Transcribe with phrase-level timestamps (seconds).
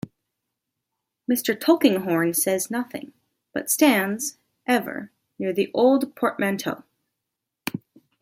[1.31, 1.53] Mr.
[1.55, 3.13] Tulkinghorn says nothing,
[3.53, 4.35] but stands,
[4.65, 6.83] ever, near the old portmanteau.